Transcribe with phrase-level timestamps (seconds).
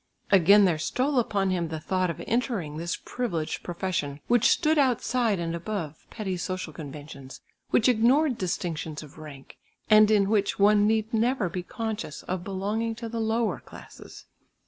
[0.31, 5.37] Again there stole upon him the thought of entering this privileged profession, which stood outside
[5.37, 9.59] and above petty social conventions which ignored distinctions of rank,
[9.91, 14.25] and in which one need never be conscious of belonging to the lower classes.